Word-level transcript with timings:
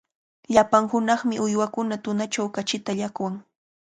Llapan 0.53 0.85
hunaqmi 0.93 1.35
uywakuna 1.45 1.95
tunachaw 2.03 2.47
kachita 2.55 2.91
llaqwan. 2.99 3.33